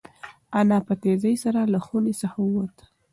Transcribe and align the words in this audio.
انا 0.59 0.77
په 0.87 0.93
تېزۍ 1.01 1.35
سره 1.43 1.59
له 1.73 1.79
خونې 1.85 2.13
څخه 2.21 2.39
ووته. 2.43 2.85